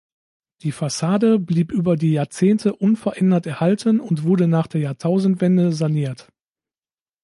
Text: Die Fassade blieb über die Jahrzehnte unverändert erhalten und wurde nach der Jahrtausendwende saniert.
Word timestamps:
Die 0.63 0.71
Fassade 0.71 1.37
blieb 1.37 1.71
über 1.71 1.95
die 1.95 2.13
Jahrzehnte 2.13 2.73
unverändert 2.73 3.45
erhalten 3.45 3.99
und 3.99 4.23
wurde 4.23 4.47
nach 4.47 4.65
der 4.65 4.81
Jahrtausendwende 4.81 5.71
saniert. 5.73 6.27